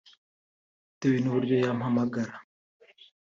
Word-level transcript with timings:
Bitewe 0.87 1.17
n’uburyo 1.19 1.55
yampamagara 1.63 2.33